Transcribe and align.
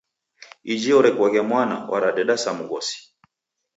Iji 0.73 0.89
orekoghe 0.99 1.41
mwana, 1.49 1.75
waradeda 1.91 2.35
sa 2.43 2.51
mghosi! 2.57 2.97